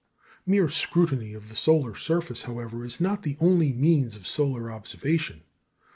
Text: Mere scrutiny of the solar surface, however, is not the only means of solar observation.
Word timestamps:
Mere 0.47 0.67
scrutiny 0.67 1.35
of 1.35 1.47
the 1.49 1.55
solar 1.55 1.93
surface, 1.93 2.41
however, 2.41 2.83
is 2.83 2.99
not 2.99 3.21
the 3.21 3.37
only 3.39 3.71
means 3.71 4.15
of 4.15 4.25
solar 4.25 4.71
observation. 4.71 5.43